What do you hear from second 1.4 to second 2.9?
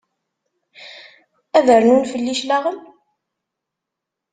Ad rnun fell-i cclaɣem?